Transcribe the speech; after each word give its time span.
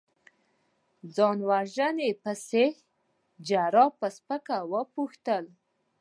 ځان 1.15 1.37
وژنې 1.49 2.09
پسې؟ 2.23 2.65
جراح 3.47 3.89
په 3.99 4.07
سپکه 4.15 4.57
وپوښتل. 4.71 5.45